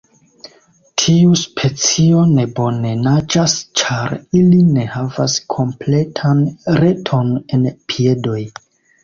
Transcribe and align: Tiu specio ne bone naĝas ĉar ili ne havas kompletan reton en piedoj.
Tiu 1.01 1.35
specio 1.41 2.23
ne 2.29 2.45
bone 2.59 2.93
naĝas 3.09 3.53
ĉar 3.83 4.15
ili 4.41 4.63
ne 4.79 4.87
havas 4.95 5.37
kompletan 5.57 6.43
reton 6.81 7.31
en 7.61 7.71
piedoj. 7.93 8.43